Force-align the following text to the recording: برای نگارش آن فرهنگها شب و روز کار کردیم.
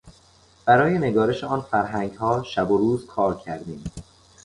برای 0.65 0.97
نگارش 0.97 1.43
آن 1.43 1.61
فرهنگها 1.61 2.43
شب 2.43 2.71
و 2.71 2.77
روز 2.77 3.05
کار 3.07 3.35
کردیم. 3.37 3.83